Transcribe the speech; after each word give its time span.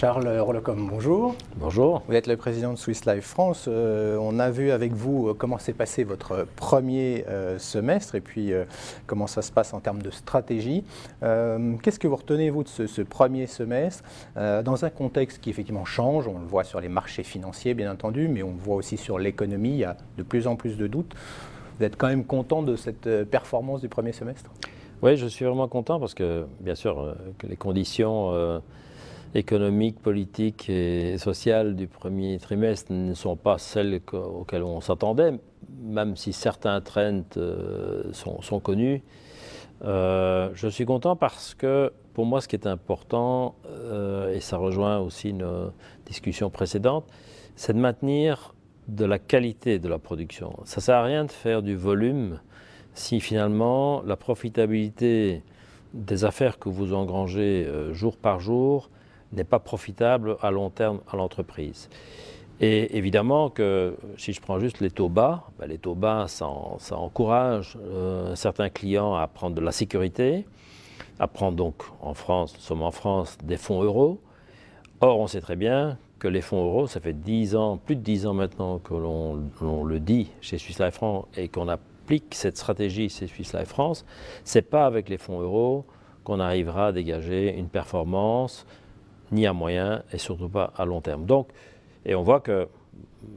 Charles 0.00 0.38
Rolocom, 0.38 0.88
bonjour. 0.88 1.34
Bonjour. 1.56 2.02
Vous 2.08 2.14
êtes 2.14 2.26
le 2.26 2.38
président 2.38 2.72
de 2.72 2.78
Swiss 2.78 3.04
Life 3.04 3.26
France. 3.26 3.66
Euh, 3.68 4.16
on 4.18 4.38
a 4.38 4.48
vu 4.48 4.70
avec 4.70 4.94
vous 4.94 5.28
euh, 5.28 5.34
comment 5.34 5.58
s'est 5.58 5.74
passé 5.74 6.04
votre 6.04 6.46
premier 6.56 7.26
euh, 7.28 7.58
semestre 7.58 8.14
et 8.14 8.22
puis 8.22 8.50
comment 9.06 9.26
ça 9.26 9.42
se 9.42 9.52
passe 9.52 9.74
en 9.74 9.80
termes 9.80 10.00
de 10.00 10.08
stratégie. 10.10 10.84
Qu'est-ce 11.20 11.98
que 11.98 12.08
vous 12.08 12.16
retenez, 12.16 12.48
vous, 12.48 12.62
de 12.62 12.68
ce, 12.68 13.02
premier 13.02 13.46
semestre? 13.46 14.02
Dans 14.36 14.86
un 14.86 14.88
contexte 14.88 15.42
qui 15.42 15.50
effectivement 15.50 15.84
change 15.84 16.26
On 16.28 16.38
le 16.38 16.46
voit 16.46 16.64
sur 16.64 16.80
les 16.80 16.88
marchés 16.88 17.22
financiers, 17.22 17.74
bien 17.74 17.92
entendu, 17.92 18.26
mais 18.28 18.42
on 18.42 18.52
le 18.52 18.58
voit 18.58 18.76
aussi 18.76 18.96
sur 18.96 19.18
l'économie. 19.18 19.72
Il 19.72 19.80
y 19.80 19.84
a 19.84 19.98
de 20.16 20.22
plus 20.22 20.46
en 20.46 20.56
plus 20.56 20.78
de 20.78 20.86
doutes. 20.86 21.14
Vous 21.78 21.84
êtes 21.84 21.96
quand 21.96 22.08
même 22.08 22.24
content 22.24 22.62
de 22.62 22.74
cette 22.74 23.06
performance 23.24 23.82
du 23.82 23.90
premier 23.90 24.12
semestre? 24.12 24.50
Oui, 25.02 25.18
je 25.18 25.26
suis 25.26 25.44
vraiment 25.44 25.68
content 25.68 26.00
parce 26.00 26.14
que, 26.14 26.46
bien 26.60 26.74
sûr, 26.74 27.16
que 27.36 27.46
les 27.46 27.56
conditions 27.56 28.62
économiques, 29.34 30.00
politiques 30.00 30.68
et 30.68 31.16
sociales 31.18 31.76
du 31.76 31.86
premier 31.86 32.38
trimestre 32.38 32.92
ne 32.92 33.14
sont 33.14 33.36
pas 33.36 33.58
celles 33.58 34.00
auxquelles 34.12 34.64
on 34.64 34.80
s'attendait, 34.80 35.38
même 35.82 36.16
si 36.16 36.32
certains 36.32 36.80
trends 36.80 37.22
euh, 37.36 38.12
sont, 38.12 38.60
connus. 38.60 39.02
Euh, 39.84 40.50
je 40.54 40.68
suis 40.68 40.84
content 40.84 41.16
parce 41.16 41.54
que 41.54 41.92
pour 42.12 42.26
moi, 42.26 42.40
ce 42.40 42.48
qui 42.48 42.56
est 42.56 42.66
important, 42.66 43.54
euh, 43.66 44.34
et 44.34 44.40
ça 44.40 44.56
rejoint 44.56 44.98
aussi 44.98 45.32
nos 45.32 45.70
discussions 46.06 46.50
précédentes, 46.50 47.06
c'est 47.54 47.72
de 47.72 47.78
maintenir 47.78 48.54
de 48.88 49.04
la 49.04 49.20
qualité 49.20 49.78
de 49.78 49.88
la 49.88 49.98
production. 49.98 50.58
Ça 50.64 50.80
ne 50.80 50.82
sert 50.82 50.96
à 50.96 51.04
rien 51.04 51.24
de 51.24 51.30
faire 51.30 51.62
du 51.62 51.76
volume 51.76 52.40
si 52.94 53.20
finalement 53.20 54.02
la 54.02 54.16
profitabilité 54.16 55.44
des 55.94 56.24
affaires 56.24 56.58
que 56.58 56.68
vous 56.68 56.92
engrangez 56.94 57.68
jour 57.92 58.16
par 58.16 58.40
jour 58.40 58.90
n'est 59.32 59.44
pas 59.44 59.58
profitable 59.58 60.36
à 60.40 60.50
long 60.50 60.70
terme 60.70 61.00
à 61.10 61.16
l'entreprise. 61.16 61.88
Et 62.62 62.98
évidemment 62.98 63.48
que 63.48 63.96
si 64.18 64.34
je 64.34 64.40
prends 64.40 64.60
juste 64.60 64.80
les 64.80 64.90
taux 64.90 65.08
bas, 65.08 65.44
ben, 65.58 65.66
les 65.66 65.78
taux 65.78 65.94
bas, 65.94 66.26
ça, 66.28 66.46
encourage 66.92 67.78
euh, 67.82 68.34
certains 68.34 68.68
clients 68.68 69.14
à 69.14 69.26
prendre 69.28 69.56
de 69.56 69.62
la 69.62 69.72
sécurité, 69.72 70.46
à 71.18 71.26
prendre 71.26 71.56
donc 71.56 71.82
en 72.02 72.12
France, 72.12 72.54
nous 72.54 72.60
sommes 72.60 72.82
en 72.82 72.90
France, 72.90 73.38
des 73.42 73.56
fonds 73.56 73.82
euros. 73.82 74.20
Or, 75.00 75.20
on 75.20 75.26
sait 75.26 75.40
très 75.40 75.56
bien 75.56 75.96
que 76.18 76.28
les 76.28 76.42
fonds 76.42 76.62
euros, 76.62 76.86
ça 76.86 77.00
fait 77.00 77.14
10 77.14 77.56
ans, 77.56 77.78
plus 77.78 77.96
de 77.96 78.02
10 78.02 78.26
ans 78.26 78.34
maintenant 78.34 78.78
que 78.78 78.92
l'on 78.92 79.84
le 79.84 80.00
dit 80.00 80.30
chez 80.42 80.58
Swiss 80.58 80.78
Life 80.78 80.94
France 80.94 81.24
et 81.38 81.48
qu'on 81.48 81.66
applique 81.66 82.34
cette 82.34 82.58
stratégie 82.58 83.08
chez 83.08 83.26
Swiss 83.26 83.54
Life 83.54 83.68
France, 83.68 84.04
c'est 84.44 84.68
pas 84.68 84.84
avec 84.84 85.08
les 85.08 85.16
fonds 85.16 85.40
euros 85.40 85.86
qu'on 86.24 86.40
arrivera 86.40 86.88
à 86.88 86.92
dégager 86.92 87.56
une 87.56 87.68
performance 87.68 88.66
ni 89.32 89.46
à 89.46 89.52
moyen 89.52 90.02
et 90.12 90.18
surtout 90.18 90.48
pas 90.48 90.72
à 90.76 90.84
long 90.84 91.00
terme. 91.00 91.24
Donc, 91.24 91.48
et 92.04 92.14
on 92.14 92.22
voit 92.22 92.40
que 92.40 92.68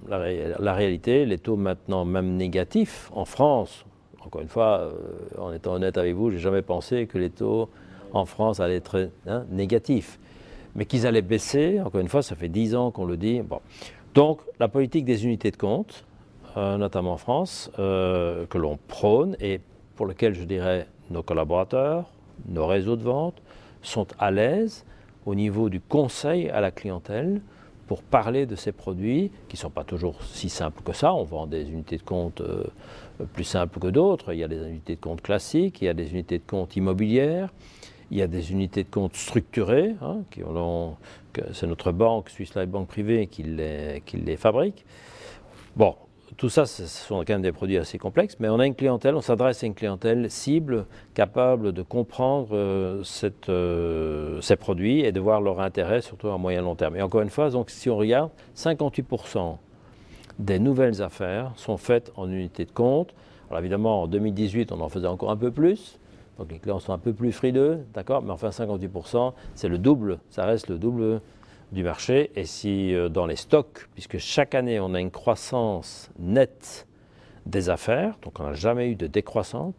la, 0.07 0.73
réalité, 0.73 1.25
les 1.25 1.37
taux 1.37 1.55
maintenant 1.55 2.05
même 2.05 2.35
négatifs 2.35 3.11
en 3.13 3.25
France, 3.25 3.85
encore 4.25 4.41
une 4.41 4.47
fois, 4.47 4.79
euh, 4.79 4.91
en 5.37 5.51
étant 5.51 5.73
honnête 5.73 5.97
avec 5.97 6.15
vous, 6.15 6.31
j'ai 6.31 6.39
jamais 6.39 6.61
pensé 6.61 7.07
que 7.07 7.17
les 7.17 7.29
taux 7.29 7.69
en 8.13 8.25
France 8.25 8.59
allaient 8.59 8.77
être 8.77 9.09
hein, 9.27 9.45
négatifs. 9.51 10.19
Mais 10.75 10.85
qu'ils 10.85 11.05
allaient 11.05 11.21
baisser, 11.21 11.81
encore 11.81 12.01
une 12.01 12.07
fois, 12.07 12.23
ça 12.23 12.35
fait 12.35 12.47
dix 12.47 12.75
ans 12.75 12.89
qu'on 12.89 13.05
le 13.05 13.17
dit. 13.17 13.41
Bon. 13.41 13.59
Donc, 14.13 14.41
la 14.59 14.67
politique 14.67 15.05
des 15.05 15.25
unités 15.25 15.51
de 15.51 15.57
compte, 15.57 16.05
euh, 16.57 16.77
notamment 16.77 17.13
en 17.13 17.17
France, 17.17 17.71
euh, 17.79 18.45
que 18.47 18.57
l'on 18.57 18.77
prône 18.87 19.35
et 19.39 19.59
pour 19.95 20.05
lequel 20.05 20.33
je 20.33 20.43
dirais 20.43 20.87
nos 21.09 21.21
collaborateurs, 21.21 22.05
nos 22.47 22.65
réseaux 22.65 22.95
de 22.95 23.03
vente 23.03 23.41
sont 23.81 24.07
à 24.17 24.31
l'aise 24.31 24.85
au 25.25 25.35
niveau 25.35 25.69
du 25.69 25.79
conseil 25.79 26.49
à 26.49 26.61
la 26.61 26.71
clientèle 26.71 27.41
pour 27.87 28.01
parler 28.01 28.45
de 28.45 28.55
ces 28.55 28.71
produits 28.71 29.31
qui 29.49 29.55
ne 29.55 29.59
sont 29.59 29.69
pas 29.69 29.83
toujours 29.83 30.23
si 30.23 30.49
simples 30.49 30.81
que 30.83 30.93
ça. 30.93 31.13
On 31.13 31.23
vend 31.23 31.47
des 31.47 31.69
unités 31.69 31.97
de 31.97 32.03
compte 32.03 32.41
euh, 32.41 32.63
plus 33.33 33.43
simples 33.43 33.79
que 33.79 33.87
d'autres. 33.87 34.33
Il 34.33 34.39
y 34.39 34.43
a 34.43 34.47
des 34.47 34.67
unités 34.67 34.95
de 34.95 35.01
compte 35.01 35.21
classiques, 35.21 35.81
il 35.81 35.85
y 35.85 35.89
a 35.89 35.93
des 35.93 36.11
unités 36.11 36.37
de 36.37 36.43
compte 36.45 36.75
immobilières, 36.75 37.49
il 38.09 38.17
y 38.17 38.21
a 38.21 38.27
des 38.27 38.51
unités 38.51 38.83
de 38.83 38.89
compte 38.89 39.15
structurées. 39.15 39.95
Hein, 40.01 40.19
c'est 41.51 41.67
notre 41.67 41.91
banque, 41.91 42.29
Swiss 42.29 42.55
Life 42.55 42.69
Banque 42.69 42.87
Privée, 42.87 43.27
qui 43.27 43.43
les, 43.43 44.37
fabrique. 44.37 44.85
Tout 46.37 46.49
ça, 46.49 46.65
ce 46.65 46.85
sont 46.85 47.19
quand 47.19 47.33
même 47.33 47.41
des 47.41 47.51
produits 47.51 47.77
assez 47.77 47.97
complexes, 47.97 48.37
mais 48.39 48.49
on 48.49 48.59
a 48.59 48.65
une 48.65 48.75
clientèle, 48.75 49.15
on 49.15 49.21
s'adresse 49.21 49.63
à 49.63 49.67
une 49.67 49.73
clientèle 49.73 50.29
cible 50.29 50.85
capable 51.13 51.73
de 51.73 51.81
comprendre 51.81 52.49
euh, 52.53 53.03
euh, 53.49 54.41
ces 54.41 54.55
produits 54.55 55.01
et 55.01 55.11
de 55.11 55.19
voir 55.19 55.41
leur 55.41 55.59
intérêt, 55.59 56.01
surtout 56.01 56.29
à 56.29 56.37
moyen 56.37 56.61
long 56.61 56.75
terme. 56.75 56.95
Et 56.95 57.01
encore 57.01 57.21
une 57.21 57.29
fois, 57.29 57.49
si 57.67 57.89
on 57.89 57.97
regarde, 57.97 58.31
58% 58.55 59.57
des 60.39 60.59
nouvelles 60.59 61.01
affaires 61.01 61.51
sont 61.55 61.77
faites 61.77 62.11
en 62.15 62.29
unité 62.29 62.65
de 62.65 62.71
compte. 62.71 63.13
Alors 63.49 63.59
évidemment, 63.59 64.03
en 64.03 64.07
2018, 64.07 64.71
on 64.71 64.81
en 64.81 64.89
faisait 64.89 65.07
encore 65.07 65.31
un 65.31 65.37
peu 65.37 65.51
plus. 65.51 65.99
Donc 66.39 66.51
les 66.51 66.59
clients 66.59 66.79
sont 66.79 66.93
un 66.93 66.97
peu 66.97 67.13
plus 67.13 67.31
frileux, 67.31 67.85
d'accord 67.93 68.23
Mais 68.23 68.31
enfin, 68.31 68.49
58%, 68.49 69.33
c'est 69.53 69.69
le 69.69 69.77
double, 69.77 70.19
ça 70.29 70.45
reste 70.45 70.69
le 70.69 70.77
double 70.77 71.21
du 71.73 71.83
marché. 71.83 72.31
Et 72.35 72.45
si 72.45 72.93
euh, 72.93 73.09
dans 73.09 73.25
les 73.25 73.35
stocks, 73.35 73.87
puisque 73.93 74.17
chaque 74.17 74.55
année 74.55 74.79
on 74.79 74.93
a 74.93 74.99
une 74.99 75.11
croissance 75.11 76.09
nette 76.19 76.87
des 77.45 77.69
affaires, 77.69 78.17
donc 78.21 78.39
on 78.39 78.43
n'a 78.43 78.53
jamais 78.53 78.89
eu 78.89 78.95
de 78.95 79.07
décroissance, 79.07 79.73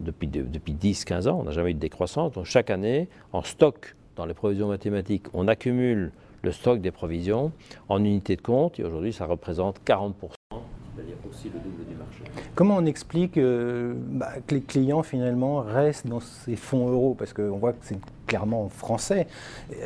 depuis, 0.00 0.26
depuis 0.26 0.72
10-15 0.72 1.28
ans, 1.28 1.38
on 1.40 1.44
n'a 1.44 1.52
jamais 1.52 1.70
eu 1.70 1.74
de 1.74 1.78
décroissance, 1.78 2.32
donc 2.32 2.46
chaque 2.46 2.70
année, 2.70 3.08
en 3.32 3.42
stock, 3.42 3.94
dans 4.16 4.26
les 4.26 4.34
provisions 4.34 4.68
mathématiques, 4.68 5.26
on 5.34 5.46
accumule 5.46 6.12
le 6.42 6.52
stock 6.52 6.80
des 6.80 6.90
provisions 6.90 7.52
en 7.88 8.02
unité 8.04 8.36
de 8.36 8.42
compte, 8.42 8.80
et 8.80 8.84
aujourd'hui 8.84 9.12
ça 9.12 9.26
représente 9.26 9.80
40%, 9.86 10.12
c'est-à-dire 10.50 11.16
aussi 11.28 11.48
le 11.48 11.60
double 11.60 11.84
du 11.88 11.94
marché. 11.94 12.22
Comment 12.54 12.76
on 12.76 12.86
explique 12.86 13.38
euh, 13.38 13.94
bah, 13.96 14.32
que 14.46 14.54
les 14.54 14.62
clients 14.62 15.02
finalement 15.02 15.60
restent 15.60 16.06
dans 16.06 16.20
ces 16.20 16.56
fonds 16.56 16.88
euros? 16.88 17.14
Parce 17.18 17.32
qu'on 17.32 17.58
voit 17.58 17.72
que 17.72 17.78
c'est 17.82 17.98
français. 18.68 19.26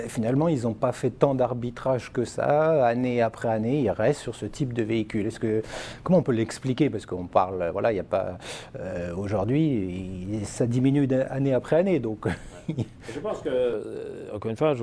finalement, 0.09 0.48
ils 0.48 0.62
n'ont 0.62 0.75
pas 0.75 0.92
fait 0.92 1.10
tant 1.10 1.34
d'arbitrage 1.34 2.12
que 2.12 2.25
ça, 2.25 2.86
année 2.86 3.22
après 3.22 3.48
année, 3.48 3.81
ils 3.81 3.91
restent 3.91 4.20
sur 4.20 4.34
ce 4.34 4.47
type 4.47 4.72
de 4.72 4.82
véhicule. 4.82 5.26
Est-ce 5.26 5.41
que 5.41 5.62
comment 6.03 6.19
on 6.19 6.22
peut 6.22 6.32
l'expliquer? 6.32 6.91
Parce 6.91 7.06
qu'on 7.06 7.26
parle, 7.26 7.70
voilà, 7.72 7.92
il 7.92 7.94
n'y 7.94 8.00
a 8.00 8.04
pas 8.04 8.38
euh, 8.78 9.14
aujourd'hui, 9.14 10.41
ça 10.44 10.66
diminue 10.66 11.08
année 11.31 11.54
après 11.54 11.76
année, 11.76 11.98
donc. 11.98 12.26
je 12.69 13.20
pense 13.20 13.41
que, 13.41 13.48
euh, 13.48 14.34
encore 14.34 14.50
une 14.50 14.56
fois, 14.56 14.75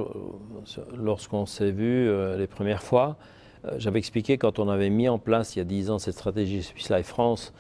lorsqu'on 0.97 1.45
s'est 1.45 1.71
vu 1.71 2.09
les 2.37 2.47
premières 2.47 2.83
fois, 2.83 3.17
j'avais 3.77 3.99
expliqué 3.99 4.37
quand 4.37 4.59
on 4.59 4.69
avait 4.69 4.89
mis 4.89 5.09
en 5.09 5.17
place 5.17 5.55
il 5.55 5.59
y 5.59 5.61
a 5.61 5.65
10 5.65 5.91
ans 5.91 5.99
cette 5.99 6.13
stratégie 6.13 6.61
Swiss 6.61 6.89
Life 6.89 7.07
France 7.07 7.53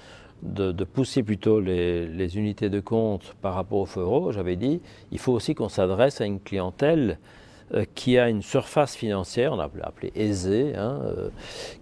de, 0.43 0.83
pousser 0.83 1.23
plutôt 1.23 1.59
les, 1.59 2.37
unités 2.37 2.69
de 2.69 2.79
compte 2.79 3.35
par 3.41 3.53
rapport 3.53 3.79
au 3.79 3.99
euro, 3.99 4.31
j'avais 4.31 4.55
dit 4.55 4.81
il 5.11 5.19
faut 5.19 5.31
aussi 5.31 5.55
qu'on 5.55 5.69
s'adresse 5.69 6.21
à 6.21 6.25
une 6.25 6.39
clientèle 6.39 7.17
euh, 7.73 7.83
qui 7.95 8.19
a 8.19 8.29
une 8.29 8.43
surface 8.43 8.95
financière, 8.95 9.53
on 9.53 9.59
a 9.59 9.69
appelé 9.81 10.11
aisée, 10.15 10.75
hein, 10.75 11.01
euh, 11.03 11.29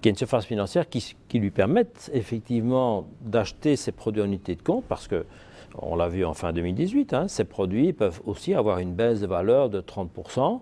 qui 0.02 0.08
a 0.08 0.12
une 0.12 0.18
surface 0.18 0.46
financière 0.46 0.88
qui, 0.88 1.14
lui 1.34 1.52
permette 1.52 2.10
effectivement 2.14 3.06
d'acheter 3.22 3.76
ces 3.76 3.92
produits 3.92 4.22
en 4.22 4.26
unité 4.26 4.56
de 4.56 4.62
compte 4.62 4.86
parce 4.88 5.08
que 5.08 5.26
on 5.80 5.96
l'a 5.96 6.08
vu 6.08 6.24
en 6.24 6.36
fin 6.36 6.54
2018, 6.54 7.14
hein, 7.14 7.28
ces 7.28 7.44
produits 7.44 7.94
peuvent 7.94 8.22
aussi 8.26 8.54
avoir 8.54 8.78
une 8.78 8.94
baisse 8.94 9.20
de 9.20 9.28
valeur 9.28 9.70
de 9.70 9.82
30%. 9.82 10.62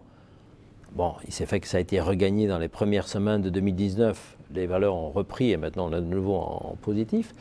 Bon, 0.93 1.13
il 1.27 1.33
s'est 1.33 1.45
fait 1.45 1.59
que 1.59 1.67
ça 1.67 1.77
a 1.77 1.79
été 1.81 1.99
regagné 1.99 2.47
dans 2.47 2.57
les 2.57 2.69
premières 2.69 3.07
semaines 3.07 3.41
de 3.41 3.49
2019. 3.49 4.37
Les 4.55 4.67
valeurs 4.67 4.95
ont 4.95 5.09
repris 5.09 5.51
et 5.51 5.57
maintenant 5.57 5.89
on 5.89 5.93
est 5.93 6.01
de 6.01 6.05
nouveau 6.05 6.35
en 6.35 6.77
positif. 6.81 7.33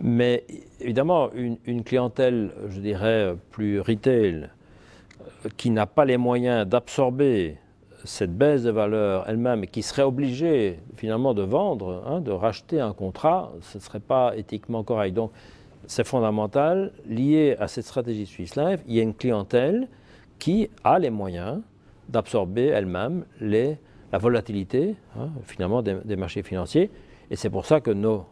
Mais 0.00 0.44
évidemment, 0.80 1.30
une, 1.32 1.82
clientèle, 1.82 2.52
je 2.68 2.80
dirais, 2.80 3.34
plus 3.50 3.80
retail, 3.80 4.48
euh, 5.44 5.48
qui 5.56 5.70
n'a 5.70 5.86
pas 5.86 6.04
les 6.04 6.16
moyens 6.16 6.66
d'absorber 6.66 7.56
cette 8.04 8.36
baisse 8.36 8.62
de 8.62 8.70
valeur 8.70 9.24
elle-même 9.28 9.64
et 9.64 9.66
qui 9.66 9.82
serait 9.82 10.02
obligée 10.02 10.78
finalement 10.96 11.34
de 11.34 11.42
vendre, 11.42 12.04
hein, 12.06 12.20
de 12.20 12.30
racheter 12.30 12.80
un 12.80 12.92
contrat, 12.92 13.52
ce 13.60 13.78
ne 13.78 13.82
serait 13.82 14.00
pas 14.00 14.36
éthiquement 14.36 14.84
correct. 14.84 15.14
Donc 15.14 15.32
c'est 15.88 16.06
fondamental, 16.06 16.92
lié 17.08 17.56
à 17.58 17.66
cette 17.66 17.84
stratégie 17.84 18.26
Swiss 18.26 18.54
Life, 18.54 18.80
il 18.86 18.94
y 18.94 19.00
a 19.00 19.02
une 19.02 19.14
clientèle 19.14 19.88
qui 20.38 20.70
a 20.84 21.00
les 21.00 21.10
moyens 21.10 21.60
d'absorber 22.08 22.66
elle-même 22.66 23.24
la 23.40 24.18
volatilité 24.18 24.94
hein, 25.18 25.30
finalement 25.44 25.82
des 25.82 26.16
marchés 26.16 26.42
financiers. 26.44 26.90
Et 27.30 27.36
c'est 27.36 27.50
pour 27.50 27.66
ça 27.66 27.80
que 27.80 27.90
nos 27.90 28.24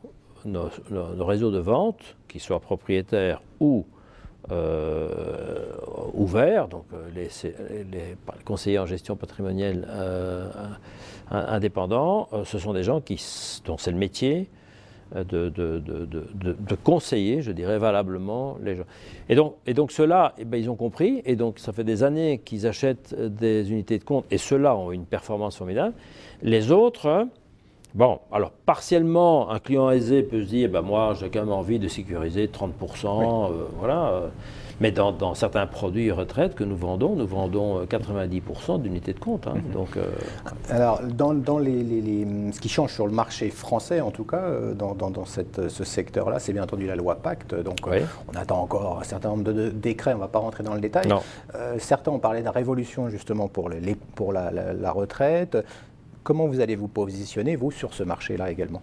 nos, 0.44 0.70
réseaux 1.24 1.50
de 1.50 1.58
vente, 1.58 2.16
qu'ils 2.28 2.40
soient 2.40 2.60
propriétaires 2.60 3.40
ou 3.60 3.86
euh, 4.52 5.72
ouverts, 6.14 6.68
donc 6.68 6.84
euh, 6.92 7.08
les, 7.14 8.16
conseillers 8.44 8.78
en 8.78 8.86
gestion 8.86 9.16
patrimoniale 9.16 9.86
euh, 9.90 10.48
indépendants, 11.30 12.28
ce 12.44 12.58
sont 12.58 12.72
des 12.72 12.84
gens 12.84 13.00
qui, 13.00 13.20
dont 13.64 13.76
c'est 13.76 13.90
le 13.90 13.96
métier, 13.96 14.48
de, 15.14 15.48
de, 15.48 16.74
conseiller, 16.82 17.40
je 17.40 17.52
dirais, 17.52 17.78
valablement 17.78 18.56
les 18.60 18.76
gens. 18.76 18.84
Et 19.28 19.36
donc, 19.36 19.54
et 19.64 19.72
donc 19.72 19.92
ceux-là, 19.92 20.34
eh 20.36 20.44
ben, 20.44 20.58
ils 20.58 20.68
ont 20.68 20.74
compris, 20.74 21.22
et 21.24 21.36
donc 21.36 21.60
ça 21.60 21.72
fait 21.72 21.84
des 21.84 22.02
années 22.02 22.38
qu'ils 22.44 22.66
achètent 22.66 23.14
des 23.14 23.70
unités 23.70 23.98
de 23.98 24.04
compte, 24.04 24.24
et 24.32 24.38
ceux-là 24.38 24.76
ont 24.76 24.90
une 24.90 25.06
performance 25.06 25.56
formidable. 25.56 25.94
Les 26.42 26.72
autres, 26.72 27.28
bon, 27.96 28.20
alors 28.31 28.50
partiellement, 28.50 29.50
un 29.50 29.58
client 29.58 29.90
aisé 29.90 30.22
peut 30.22 30.43
se 30.43 30.48
dire, 30.48 30.70
ben, 30.70 30.82
moi 30.82 31.14
j'ai 31.19 31.28
quand 31.28 31.40
même 31.40 31.52
envie 31.52 31.78
de 31.78 31.88
sécuriser 31.88 32.46
30%, 32.46 33.50
euh, 33.50 33.64
voilà. 33.78 34.31
Mais 34.81 34.93
dans, 34.93 35.34
certains 35.34 35.66
produits 35.66 36.10
retraite 36.10 36.54
que 36.54 36.64
nous 36.64 36.76
vendons, 36.76 37.16
nous 37.16 37.26
vendons 37.26 37.84
90% 37.84 38.75
euh, 38.75 38.78
d'unités 38.78 39.14
de 39.14 39.19
compte. 39.19 39.46
Hein. 39.46 39.54
Mhm. 39.56 39.72
Donc, 39.72 39.96
euh, 39.96 40.10
Alors, 40.69 41.00
dans, 41.02 41.58
les, 41.58 42.26
ce 42.52 42.60
qui 42.60 42.69
change 42.69 42.93
sur 42.93 43.06
le 43.06 43.12
marché 43.12 43.48
français, 43.48 44.00
en 44.00 44.10
tout 44.10 44.25
cas, 44.25 44.42
euh, 44.42 44.75
dans, 44.75 45.25
cette, 45.25 45.69
ce 45.69 45.84
secteur-là, 45.84 46.38
c'est 46.38 46.52
bien 46.52 46.62
entendu 46.62 46.87
la 46.87 46.96
loi 46.96 47.16
Pacte. 47.16 47.54
Donc, 47.54 47.88
on 48.32 48.37
attend 48.37 48.60
encore 48.60 48.99
un 49.00 49.04
certain 49.04 49.31
nombre 49.31 49.44
de, 49.44 49.70
décrets, 49.70 50.12
on 50.12 50.16
ne 50.16 50.20
va 50.20 50.28
pas 50.28 50.38
rentrer 50.38 50.62
dans 50.62 50.75
le 50.75 50.81
détail. 50.81 51.08
certains 51.78 52.12
ont 52.12 52.19
parlé 52.19 52.42
de 52.42 52.49
révolution, 52.49 53.08
justement, 53.08 53.49
pour, 53.49 53.70
les, 53.70 53.94
pour 54.14 54.32
la, 54.32 54.50
la 54.50 54.90
retraite. 54.90 55.56
Comment 56.26 56.49
vous 56.49 56.58
allez 56.58 56.75
vous 56.75 56.88
positionner, 56.88 57.55
vous, 57.55 57.70
sur 57.70 57.94
ce 57.94 58.02
marché-là 58.02 58.50
également? 58.50 58.82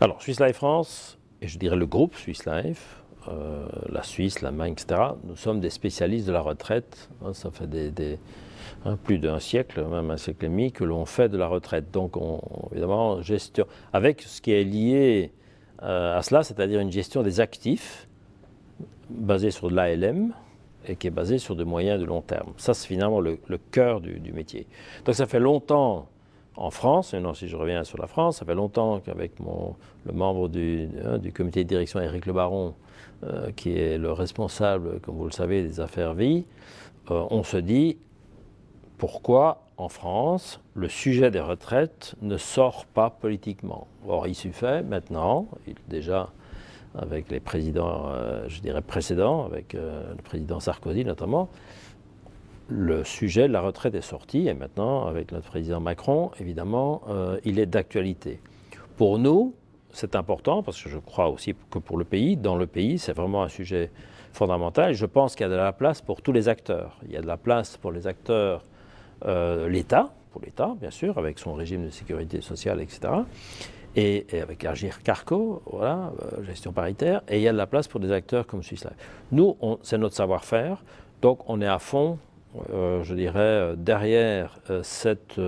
Alors, 0.00 0.22
Swiss 0.22 0.40
Life 0.40 0.56
France, 0.56 1.18
et 1.42 1.46
je 1.46 1.58
dirais 1.58 1.76
le 1.76 1.84
groupe 1.84 2.14
Swiss 2.14 2.46
Life, 2.46 3.02
euh, 3.28 3.66
la 3.90 4.02
Suisse, 4.02 4.40
l'Allemagne, 4.40 4.72
etc., 4.72 4.98
nous 5.24 5.36
sommes 5.36 5.60
des 5.60 5.68
spécialistes 5.68 6.26
de 6.26 6.32
la 6.32 6.40
retraite. 6.40 7.10
Hein, 7.22 7.34
ça 7.34 7.50
fait 7.50 7.68
hein, 8.86 8.96
plus 9.04 9.18
d'un 9.18 9.40
siècle, 9.40 9.84
même 9.84 10.10
un 10.10 10.16
siècle 10.16 10.46
et 10.46 10.48
demi, 10.48 10.72
que 10.72 10.84
l'on 10.84 11.04
fait 11.04 11.28
de 11.28 11.36
la 11.36 11.48
retraite. 11.48 11.90
Donc, 11.90 12.16
on, 12.16 12.40
évidemment, 12.72 13.20
gestion, 13.20 13.66
avec 13.92 14.22
ce 14.22 14.40
qui 14.40 14.52
est 14.52 14.64
lié 14.64 15.32
euh, 15.82 16.16
à 16.16 16.22
cela, 16.22 16.42
c'est-à-dire 16.42 16.80
une 16.80 16.92
gestion 16.92 17.22
des 17.22 17.40
actifs 17.40 18.08
basée 19.10 19.50
sur 19.50 19.68
de 19.68 19.76
l'ALM 19.76 20.32
et 20.88 20.96
qui 20.96 21.08
est 21.08 21.10
basée 21.10 21.36
sur 21.36 21.56
des 21.56 21.64
moyens 21.64 22.00
de 22.00 22.06
long 22.06 22.22
terme. 22.22 22.54
Ça, 22.56 22.72
c'est 22.72 22.86
finalement 22.86 23.20
le, 23.20 23.38
cœur 23.70 24.00
du, 24.00 24.32
métier. 24.32 24.66
Donc, 25.04 25.14
ça 25.14 25.26
fait 25.26 25.40
longtemps 25.40 26.08
en 26.60 26.70
France, 26.70 27.14
et 27.14 27.20
non, 27.20 27.32
si 27.32 27.48
je 27.48 27.56
reviens 27.56 27.84
sur 27.84 27.96
la 27.96 28.06
France, 28.06 28.36
ça 28.36 28.44
fait 28.44 28.54
longtemps 28.54 29.00
qu'avec 29.00 29.32
le 29.38 30.12
membre 30.12 30.50
du, 30.50 30.90
hein, 31.02 31.16
du, 31.16 31.32
comité 31.32 31.64
de 31.64 31.68
direction, 31.68 32.00
Éric 32.00 32.26
Le 32.26 32.34
Baron, 32.34 32.74
euh, 33.24 33.50
qui 33.56 33.78
est 33.78 33.96
le 33.96 34.12
responsable, 34.12 35.00
comme 35.00 35.16
vous 35.16 35.24
le 35.24 35.32
savez, 35.32 35.62
des 35.62 35.80
affaires 35.80 36.12
vie, 36.12 36.44
euh, 37.10 37.24
on 37.30 37.42
se 37.44 37.56
dit 37.56 37.96
pourquoi 38.98 39.62
en 39.78 39.88
France 39.88 40.60
le 40.74 40.90
sujet 40.90 41.30
des 41.30 41.40
retraites 41.40 42.14
ne 42.20 42.36
sort 42.36 42.84
pas 42.84 43.08
politiquement? 43.08 43.86
Or, 44.06 44.28
il 44.28 44.34
suffit 44.34 44.82
maintenant, 44.86 45.48
déjà 45.88 46.28
avec 46.94 47.30
les 47.30 47.40
présidents, 47.40 48.08
euh, 48.08 48.44
je 48.48 48.60
dirais 48.60 48.82
précédents, 48.82 49.46
avec 49.46 49.72
le 49.72 50.14
président 50.24 50.60
Sarkozy 50.60 51.06
notamment, 51.06 51.48
le 52.70 53.04
sujet 53.04 53.48
de 53.48 53.52
la 53.52 53.60
retraite 53.60 53.94
est 53.94 54.00
sorti 54.00 54.48
et 54.48 54.54
maintenant, 54.54 55.06
avec 55.06 55.32
notre 55.32 55.48
président 55.48 55.80
Macron, 55.80 56.30
évidemment, 56.38 57.02
il 57.44 57.58
est 57.58 57.66
d'actualité. 57.66 58.40
Pour 58.96 59.18
nous, 59.18 59.54
c'est 59.92 60.14
important 60.14 60.62
parce 60.62 60.82
que 60.82 60.88
je 60.88 60.98
crois 60.98 61.28
aussi 61.28 61.54
que 61.70 61.78
pour 61.78 61.98
le 61.98 62.04
pays, 62.04 62.36
dans 62.36 62.56
le 62.56 62.66
pays, 62.66 62.98
c'est 62.98 63.12
vraiment 63.12 63.42
un 63.42 63.48
sujet 63.48 63.90
fondamental. 64.32 64.94
je 64.94 65.06
pense 65.06 65.34
qu'il 65.34 65.44
y 65.44 65.48
a 65.48 65.50
de 65.50 65.56
la 65.56 65.72
place 65.72 66.00
pour 66.00 66.22
tous 66.22 66.32
les 66.32 66.48
acteurs. 66.48 66.98
Il 67.04 67.12
y 67.12 67.16
a 67.16 67.20
de 67.20 67.26
la 67.26 67.36
place 67.36 67.76
pour 67.76 67.92
les 67.92 68.06
acteurs, 68.06 68.64
euh, 69.24 69.68
l'État, 69.68 70.12
pour 70.30 70.40
l'État, 70.42 70.76
bien 70.80 70.90
sûr, 70.90 71.18
avec 71.18 71.38
son 71.38 71.54
régime 71.54 71.86
de 71.86 71.90
sécurité 71.90 72.40
sociale, 72.40 72.80
etc. 72.80 73.00
Et, 73.96 74.26
avec 74.40 74.64
Agir 74.64 75.02
Carco, 75.02 75.62
voilà, 75.66 76.12
euh, 76.22 76.44
gestion 76.44 76.72
paritaire. 76.72 77.22
Et 77.28 77.38
il 77.38 77.42
y 77.42 77.48
a 77.48 77.52
de 77.52 77.56
la 77.56 77.66
place 77.66 77.88
pour 77.88 77.98
des 77.98 78.12
acteurs 78.12 78.46
comme 78.46 78.62
Swiss 78.62 78.84
Life. 78.84 78.94
Nous, 79.32 79.56
c'est 79.82 79.98
notre 79.98 80.14
savoir-faire. 80.14 80.84
Donc, 81.22 81.40
on 81.48 81.60
est 81.60 81.66
à 81.66 81.80
fond, 81.80 82.18
euh, 82.72 83.02
je 83.02 83.14
dirais, 83.14 83.74
derrière 83.76 84.58
cette 84.82 85.40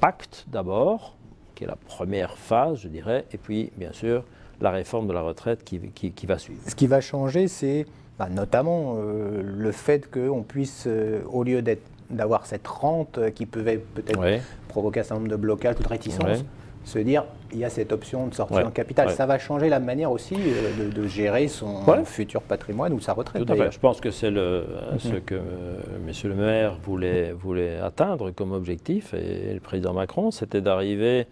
pacte 0.00 0.46
d'abord, 0.48 1.16
qui 1.54 1.64
est 1.64 1.66
la 1.66 1.76
première 1.76 2.36
phase, 2.36 2.80
je 2.80 2.88
dirais, 2.88 3.24
et 3.32 3.38
puis 3.38 3.72
bien 3.76 3.92
sûr 3.92 4.24
la 4.62 4.70
réforme 4.70 5.06
de 5.08 5.12
la 5.12 5.22
retraite 5.22 5.64
qui, 5.64 5.80
qui, 5.90 6.26
va 6.26 6.38
suivre. 6.38 6.60
Ce 6.66 6.74
qui 6.74 6.86
va 6.86 7.00
changer, 7.00 7.48
c'est 7.48 7.84
bah, 8.18 8.28
notamment 8.30 8.96
euh, 8.96 9.42
le 9.42 9.72
fait 9.72 10.08
qu'on 10.10 10.42
puisse, 10.42 10.84
euh, 10.86 11.20
au 11.30 11.42
lieu 11.42 11.62
d'avoir 12.10 12.46
cette 12.46 12.66
rente 12.66 13.18
qui 13.34 13.46
pouvait 13.46 13.78
peut-être 13.78 14.20
provoquer 14.68 15.00
un 15.00 15.02
certain 15.02 15.16
nombre 15.16 15.30
de 15.30 15.36
blocages 15.36 15.76
ou 15.80 15.82
de 15.82 15.88
réticences, 15.88 16.44
se 16.84 16.98
dire 16.98 17.24
il 17.52 17.58
y 17.58 17.64
a 17.64 17.70
cette 17.70 17.92
option 17.92 18.26
de 18.26 18.34
sortie 18.34 18.54
en 18.54 18.70
capital. 18.70 19.10
Ça 19.10 19.26
va 19.26 19.38
changer 19.38 19.68
la 19.68 19.80
manière 19.80 20.10
aussi 20.10 20.36
euh, 20.36 20.90
de, 20.90 21.06
gérer 21.06 21.48
son 21.48 21.84
futur 22.04 22.42
patrimoine 22.42 22.92
ou 22.92 23.00
sa 23.00 23.12
retraite. 23.12 23.44
Tout 23.44 23.52
à 23.52 23.56
fait. 23.56 23.70
Je 23.70 23.78
pense 23.78 24.00
que 24.00 24.10
c'est 24.10 24.30
le, 24.30 24.64
mhm. 24.92 24.98
ce 24.98 25.16
que 25.16 25.34
M. 25.34 26.12
le 26.24 26.34
maire 26.34 26.76
voulait, 26.82 27.32
voulait 27.32 27.78
atteindre 27.78 28.30
comme 28.30 28.52
objectif 28.52 29.14
et 29.14 29.52
le 29.54 29.60
président 29.60 29.92
Macron, 29.92 30.30
c'était 30.30 30.60
d'arriver 30.60 31.26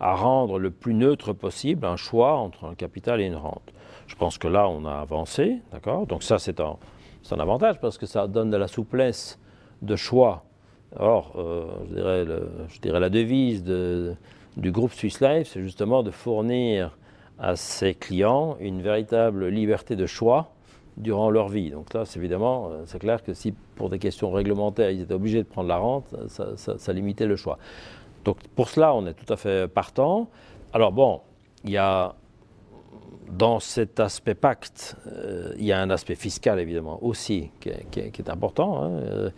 à 0.00 0.14
rendre 0.14 0.58
le 0.58 0.70
plus 0.70 0.94
neutre 0.94 1.32
possible 1.32 1.86
un 1.86 1.96
choix 1.96 2.34
entre 2.34 2.64
un 2.64 2.74
capital 2.74 3.20
et 3.20 3.24
une 3.24 3.36
rente. 3.36 3.72
Je 4.06 4.14
pense 4.14 4.38
que 4.38 4.48
là, 4.48 4.68
on 4.68 4.84
a 4.84 4.92
avancé, 4.92 5.58
d'accord? 5.72 6.06
Donc 6.06 6.22
ça, 6.22 6.38
c'est 6.38 6.60
un, 6.60 6.76
un, 7.30 7.40
avantage 7.40 7.80
parce 7.80 7.98
que 7.98 8.06
ça 8.06 8.26
donne 8.26 8.50
de 8.50 8.56
la 8.56 8.68
souplesse 8.68 9.38
de 9.82 9.96
choix. 9.96 10.44
Or, 10.98 11.32
euh, 11.36 11.64
je, 11.88 11.94
dirais 11.94 12.24
je, 12.68 12.80
dirais 12.80 13.00
la 13.00 13.10
devise 13.10 13.64
de, 13.64 14.14
du 14.56 14.72
groupe 14.72 14.92
Swiss 14.92 15.20
Life, 15.20 15.48
c'est 15.52 15.62
justement 15.62 16.02
de 16.02 16.10
fournir 16.10 16.96
à 17.38 17.56
ses 17.56 17.94
clients 17.94 18.56
une 18.60 18.80
véritable 18.80 19.48
liberté 19.48 19.96
de 19.96 20.06
choix 20.06 20.52
durant 20.96 21.30
leur 21.30 21.48
vie. 21.48 21.70
Donc 21.70 21.92
là, 21.92 22.04
c'est 22.06 22.18
évidemment, 22.18 22.70
euh, 22.70 22.82
c'est 22.86 22.98
clair 22.98 23.22
que 23.22 23.34
si 23.34 23.52
pour 23.74 23.90
des 23.90 23.98
questions 23.98 24.30
réglementaires, 24.30 24.90
ils 24.90 25.02
étaient 25.02 25.14
obligés 25.14 25.42
de 25.42 25.48
prendre 25.48 25.68
la 25.68 25.76
rente, 25.76 26.14
ça, 26.28 26.56
ça 26.56 26.92
limitait 26.92 27.26
le 27.26 27.36
choix. 27.36 27.58
Donc 28.24 28.38
pour 28.54 28.70
cela, 28.70 28.94
on 28.94 29.06
est 29.06 29.14
tout 29.14 29.30
à 29.32 29.36
fait 29.36 29.68
partant. 29.68 30.28
Alors 30.72 30.92
bon, 30.92 31.20
il 31.64 31.70
y 31.70 31.76
a 31.76 32.14
dans 33.30 33.60
cet 33.60 34.00
aspect 34.00 34.34
pacte, 34.34 34.96
euh, 35.06 35.52
il 35.58 35.64
y 35.64 35.72
a 35.72 35.80
un 35.80 35.90
aspect 35.90 36.14
fiscal 36.14 36.60
évidemment 36.60 37.02
aussi 37.02 37.50
qui 37.60 37.70
est, 37.70 38.30
important 38.30 38.82
hein, 38.82 38.90
euh, 38.90 39.30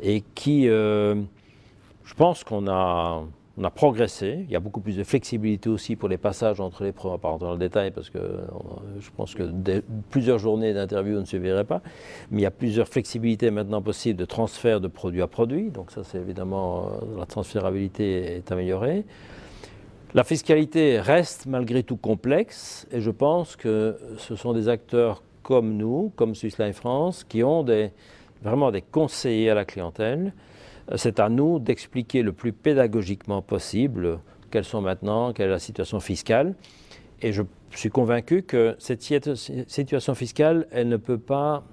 et 0.00 0.22
qui, 0.34 0.68
euh, 0.68 1.16
je 2.04 2.14
pense 2.14 2.44
qu'on 2.44 2.68
a 2.68 3.24
on 3.56 3.64
a 3.64 3.70
progressé. 3.70 4.44
Il 4.46 4.50
y 4.50 4.56
a 4.56 4.60
beaucoup 4.60 4.80
plus 4.80 4.96
de 4.96 5.04
flexibilité 5.04 5.68
aussi 5.68 5.94
pour 5.94 6.08
les 6.08 6.18
passages 6.18 6.60
entre 6.60 6.82
les 6.82 6.92
pas 6.92 7.08
rentrer 7.22 7.46
dans 7.46 7.52
le 7.52 7.58
détail 7.58 7.92
parce 7.92 8.10
que 8.10 8.18
je 8.98 9.10
pense 9.16 9.34
que 9.34 9.42
plusieurs 10.10 10.38
journées 10.38 10.74
d'interview 10.74 11.20
ne 11.20 11.24
suffiraient 11.24 11.64
pas. 11.64 11.80
Mais 12.30 12.40
il 12.40 12.42
y 12.42 12.46
a 12.46 12.50
plusieurs 12.50 12.88
flexibilités 12.88 13.50
maintenant 13.50 13.80
possibles 13.80 14.18
de 14.18 14.24
transfert 14.24 14.80
de 14.80 14.88
produit 14.88 15.22
à 15.22 15.28
produit. 15.28 15.70
Donc 15.70 15.92
ça, 15.92 16.02
c'est 16.02 16.18
évidemment, 16.18 16.86
euh, 16.86 17.18
la 17.18 17.26
transférabilité 17.26 18.36
est 18.36 18.50
améliorée. 18.50 19.04
La 20.14 20.24
fiscalité 20.24 21.00
reste 21.00 21.46
malgré 21.46 21.82
tout 21.82 21.96
complexe 21.96 22.86
et 22.92 23.00
je 23.00 23.10
pense 23.10 23.56
que 23.56 23.98
ce 24.18 24.36
sont 24.36 24.52
des 24.52 24.68
acteurs 24.68 25.22
comme 25.42 25.76
nous, 25.76 26.12
comme 26.16 26.34
Swiss 26.34 26.58
Life 26.58 26.76
France, 26.76 27.24
qui 27.24 27.42
ont 27.42 27.64
vraiment 28.42 28.70
des 28.70 28.82
conseillers 28.82 29.50
à 29.50 29.54
la 29.54 29.64
clientèle 29.64 30.32
c'est 30.96 31.20
à 31.20 31.28
nous 31.28 31.58
d'expliquer 31.58 32.22
le 32.22 32.32
plus 32.32 32.52
pédagogiquement 32.52 33.42
possible 33.42 34.20
quelles 34.50 34.64
sont 34.64 34.80
maintenant, 34.80 35.32
quelle 35.32 35.48
est 35.48 35.52
la 35.52 35.58
situation 35.58 36.00
fiscale. 36.00 36.54
Et 37.22 37.32
je 37.32 37.42
suis 37.70 37.90
convaincu 37.90 38.42
que 38.42 38.76
cette 38.78 39.02
situation 39.02 40.14
fiscale, 40.14 40.66
elle 40.70 40.88
ne 40.88 40.96
peut 40.96 41.18
pas 41.18 41.64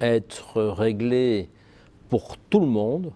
être 0.00 0.62
réglée 0.62 1.48
pour 2.08 2.36
tout 2.38 2.60
le 2.60 2.66
monde. 2.66 3.12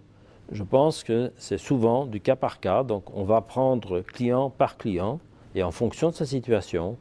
Je 0.52 0.62
pense 0.62 1.04
que 1.04 1.32
c'est 1.36 1.58
souvent 1.58 2.04
du 2.04 2.20
cas 2.20 2.36
par 2.36 2.60
cas. 2.60 2.82
Donc 2.82 3.04
on 3.14 3.24
va 3.24 3.40
prendre 3.40 4.00
client 4.00 4.50
par 4.50 4.76
client 4.76 5.20
et 5.54 5.62
en 5.62 5.70
fonction 5.70 6.10
de 6.10 6.14
sa 6.14 6.26
situation, 6.26 6.96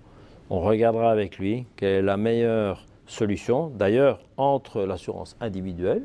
on 0.50 0.62
regardera 0.62 1.12
avec 1.12 1.40
lui 1.40 1.66
quelle 1.76 1.96
est 1.96 2.02
la 2.02 2.18
meilleure 2.18 2.86
solution. 3.06 3.70
D'ailleurs, 3.70 4.20
entre 4.38 4.84
l'assurance 4.84 5.36
individuelle, 5.42 6.04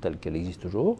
telle 0.00 0.16
qu'elle 0.16 0.36
existe 0.36 0.60
toujours, 0.60 0.98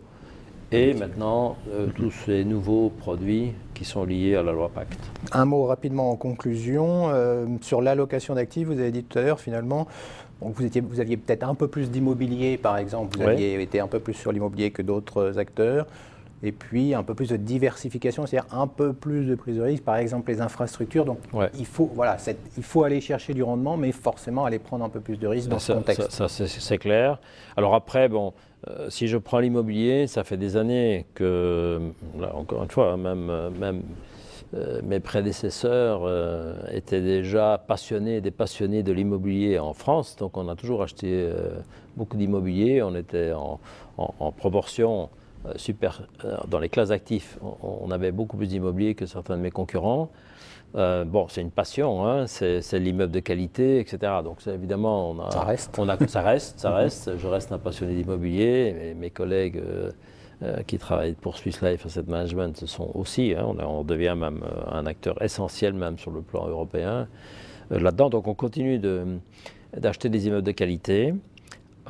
et 0.73 0.95
maintenant 0.95 1.57
euh, 1.73 1.89
tous 1.95 2.11
ces 2.11 2.45
nouveaux 2.45 2.91
produits 2.91 3.53
qui 3.75 3.85
sont 3.85 4.05
liés 4.05 4.37
à 4.37 4.43
la 4.43 4.53
loi 4.53 4.71
Pacte. 4.73 5.01
Un 5.33 5.45
mot 5.45 5.65
rapidement 5.65 6.11
en 6.11 6.17
conclusion. 6.17 7.09
Euh, 7.09 7.47
sur 7.61 7.83
l'allocation 7.83 8.35
d'actifs, 8.35 8.69
vous 8.69 8.79
avez 8.79 8.93
dit 8.93 9.03
tout 9.03 9.19
à 9.19 9.23
l'heure 9.23 9.41
finalement, 9.41 9.89
vous, 10.41 10.65
étiez, 10.65 10.81
vous 10.81 11.01
aviez 11.01 11.17
peut-être 11.17 11.43
un 11.43 11.55
peu 11.55 11.69
plus 11.69 11.91
d'immobilier 11.91 12.57
par 12.57 12.79
exemple, 12.79 13.19
vous 13.19 13.25
aviez 13.25 13.61
été 13.61 13.81
un 13.81 13.89
peu 13.89 13.99
plus 13.99 14.15
sur 14.15 14.33
l'immobilier 14.33 14.71
que 14.71 14.83
d'autres 14.83 15.39
acteurs. 15.39 15.87
Et 16.43 16.53
puis 16.53 16.95
un 16.95 17.03
peu 17.03 17.15
plus 17.15 17.29
de 17.29 17.37
diversification, 17.37 18.27
c'est-à-dire 18.27 18.53
un 18.55 18.67
peu 18.67 18.93
plus 18.93 19.27
de 19.27 19.35
prise 19.35 19.57
de 19.57 19.63
risque, 19.63 19.85
par 19.85 19.97
exemple 19.97 20.31
les 20.31 20.41
infrastructures. 20.41 21.05
Donc 21.05 21.19
il, 21.59 21.67
faut, 21.67 21.91
voilà, 21.95 22.17
il 22.57 22.63
faut 22.63 22.85
aller 22.85 23.01
chercher 23.01 23.35
du 23.35 23.43
rendement, 23.43 23.77
mais 23.77 23.93
forcément 23.93 24.45
aller 24.47 24.59
prendre 24.59 24.85
un 24.85 24.89
peu 24.89 25.01
plus 25.01 25.19
de 25.19 25.27
risque 25.27 25.49
dans 25.49 25.59
ce 25.59 25.73
contexte. 25.73 26.11
Ça, 26.11 26.29
c'est 26.29 26.79
clair. 26.79 27.21
Alors 27.57 27.75
après, 27.75 28.09
bon, 28.09 28.33
euh, 28.69 28.89
si 28.89 29.07
je 29.07 29.19
prends 29.19 29.39
l'immobilier, 29.39 30.07
ça 30.07 30.25
fait 30.25 30.39
des 30.39 30.57
années 30.57 31.07
que, 31.15 31.81
là, 32.19 32.35
encore 32.35 32.63
une 32.63 32.71
fois, 32.71 32.97
même, 32.97 33.51
même 33.59 33.83
mes 34.83 34.99
prédécesseurs 34.99 36.11
étaient 36.73 37.01
déjà 37.01 37.63
passionnés, 37.69 38.21
des 38.21 38.33
passionnés 38.33 38.83
de 38.83 38.93
l'immobilier 38.93 39.59
en 39.59 39.75
France, 39.75 40.17
donc 40.17 40.37
on 40.37 40.49
a 40.49 40.57
toujours 40.57 40.83
acheté 40.83 41.31
beaucoup 41.97 42.17
d'immobilier, 42.17 42.83
on 42.83 42.95
était 42.97 43.33
en, 43.33 43.61
proportion 44.33 45.11
super, 45.57 46.03
dans 46.49 46.59
les 46.59 46.69
classes 46.69 46.91
actifs, 46.91 47.39
on 47.63 47.91
avait 47.91 48.13
beaucoup 48.13 48.37
plus 48.37 48.47
d'immobilier 48.47 48.95
que 48.95 49.07
certains 49.07 49.37
de 49.37 49.43
mes 49.43 49.51
concurrents. 49.51 50.11
Euh, 50.77 51.05
bon, 51.05 51.27
c'est 51.29 51.41
une 51.41 51.51
passion, 51.51 52.07
hein, 52.07 52.27
c'est 52.27 52.79
l'immeuble 52.79 53.13
de 53.13 53.21
qualité, 53.21 53.81
etc. 53.81 53.99
Donc 54.23 54.39
évidemment, 54.47 55.11
on 55.11 55.21
a, 55.21 55.31
ça 55.31 55.43
reste. 55.43 55.79
On 55.79 55.89
a, 55.89 55.97
ça 56.07 56.23
reste, 56.23 56.61
ça 56.61 56.71
reste. 56.75 57.17
Je 57.17 57.27
reste 57.27 57.51
un 57.51 57.59
passionné 57.59 57.95
d'immobilier. 57.95 58.95
Mes 58.97 59.11
collègues 59.11 59.57
euh, 59.57 59.91
euh, 60.43 60.63
qui 60.63 60.79
travaillent 60.79 61.15
pour 61.15 61.37
Swiss 61.37 61.61
Life 61.61 61.87
Asset 61.87 62.05
Management 62.07 62.57
ce 62.57 62.67
sont 62.67 62.91
aussi. 62.95 63.35
Hein, 63.37 63.47
on, 63.59 63.83
devient 63.83 64.15
même 64.17 64.45
un 64.71 64.87
acteur 64.87 65.21
essentiel 65.23 65.73
même 65.73 65.99
sur 65.99 66.13
le 66.13 66.23
plan 66.23 66.47
européen 66.47 67.09
là-dedans. 67.71 68.09
Donc 68.09 68.29
on 68.29 68.35
continue 68.35 68.81
d'acheter 69.77 70.09
des 70.09 70.29
immeubles 70.29 70.47
de 70.47 70.53
qualité. 70.53 71.15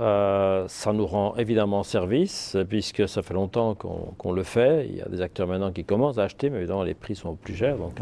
Euh, 0.01 0.65
ça 0.67 0.95
nous 0.95 1.07
rend 1.07 1.35
évidemment 1.37 1.83
service, 1.83 2.57
puisque 2.71 3.07
ça 3.07 3.23
fait 3.23 3.35
longtemps 3.35 3.75
qu'on 3.75 4.33
le 4.33 4.43
fait. 4.43 4.87
Il 4.89 4.97
y 4.97 5.03
a 5.03 5.09
des 5.09 5.21
acteurs 5.21 5.47
maintenant 5.47 5.73
qui 5.73 5.85
commencent 5.85 6.17
à 6.17 6.25
acheter, 6.25 6.49
mais 6.49 6.59
évidemment 6.59 6.85
les 6.85 6.95
prix 6.95 7.15
sont 7.15 7.35
plus 7.35 7.55
chers. 7.55 7.77
Donc, 7.77 8.01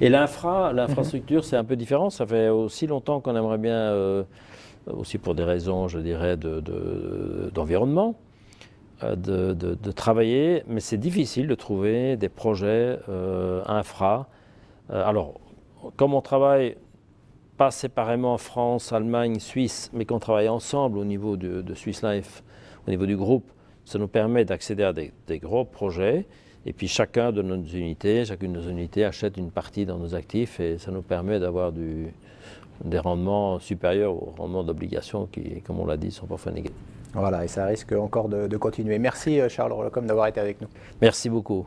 Et 0.00 0.08
l'infra, 0.08 0.72
l'infrastructure, 0.72 1.44
c'est 1.44 1.56
un 1.56 1.62
peu 1.62 1.76
différent. 1.76 2.10
Ça 2.10 2.26
fait 2.26 2.48
aussi 2.48 2.88
longtemps 2.88 3.20
qu'on 3.20 3.36
aimerait 3.36 3.58
bien, 3.58 3.74
euh, 3.74 4.24
aussi 4.88 5.18
pour 5.18 5.36
des 5.36 5.44
raisons, 5.44 5.86
je 5.86 6.00
dirais, 6.00 6.36
d'environnement, 6.36 8.16
de, 9.02 9.54
de, 9.54 9.74
de, 9.74 9.92
travailler, 9.92 10.64
mais 10.66 10.80
c'est 10.80 10.98
difficile 10.98 11.46
de 11.46 11.54
trouver 11.54 12.16
des 12.16 12.28
projets 12.28 12.98
euh, 13.08 13.62
infra. 13.66 14.26
alors, 14.92 15.34
comme 15.96 16.12
on 16.12 16.20
travaille 16.20 16.76
pas 17.60 17.70
séparément 17.70 18.38
France, 18.38 18.90
Allemagne, 18.90 19.38
Suisse, 19.38 19.90
mais 19.92 20.06
qu'on 20.06 20.18
travaille 20.18 20.48
ensemble 20.48 20.96
au 20.96 21.04
niveau 21.04 21.36
de, 21.36 21.74
Swiss 21.74 22.02
Life, 22.02 22.42
au 22.86 22.90
niveau 22.90 23.04
du 23.04 23.18
groupe, 23.18 23.44
ça 23.84 23.98
nous 23.98 24.08
permet 24.08 24.46
d'accéder 24.46 24.82
à 24.82 24.94
des, 24.94 25.12
gros 25.40 25.66
projets. 25.66 26.24
Et 26.64 26.72
puis 26.72 26.88
chacun 26.88 27.32
de 27.32 27.42
nos 27.42 27.62
unités, 27.62 28.24
chacune 28.24 28.54
de 28.54 28.60
nos 28.60 28.70
unités 28.70 29.04
achète 29.04 29.36
une 29.36 29.50
partie 29.50 29.84
dans 29.84 29.98
nos 29.98 30.14
actifs 30.14 30.58
et 30.58 30.78
ça 30.78 30.90
nous 30.90 31.02
permet 31.02 31.38
d'avoir 31.38 31.70
des 31.70 32.98
rendements 32.98 33.58
supérieurs 33.58 34.14
aux 34.14 34.32
rendements 34.38 34.64
d'obligation 34.64 35.26
qui, 35.26 35.60
comme 35.60 35.80
on 35.80 35.86
l'a 35.86 35.98
dit, 35.98 36.12
sont 36.12 36.26
parfois 36.26 36.52
négatifs. 36.52 36.78
Voilà, 37.12 37.44
et 37.44 37.48
ça 37.48 37.66
risque 37.66 37.92
encore 37.92 38.30
de, 38.30 38.56
continuer. 38.56 38.98
Merci 38.98 39.38
euh, 39.38 39.50
Charles 39.50 39.72
Rolocom 39.72 40.06
d'avoir 40.06 40.28
été 40.28 40.40
avec 40.40 40.62
nous. 40.62 40.68
Merci 41.02 41.28
beaucoup. 41.28 41.66